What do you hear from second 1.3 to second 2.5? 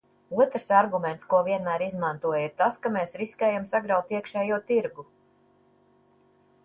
ko vienmēr izmanto,